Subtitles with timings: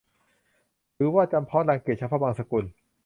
[0.95, 2.65] หรือว่าจำเพาะรังเกียจเฉพาะบางสกุล?